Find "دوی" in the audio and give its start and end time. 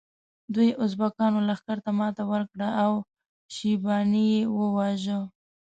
0.53-0.69